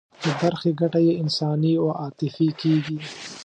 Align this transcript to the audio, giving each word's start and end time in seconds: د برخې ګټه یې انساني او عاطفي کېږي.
د 0.23 0.25
برخې 0.39 0.71
ګټه 0.79 0.99
یې 1.07 1.13
انساني 1.21 1.73
او 1.81 1.87
عاطفي 2.01 2.47
کېږي. 2.61 2.97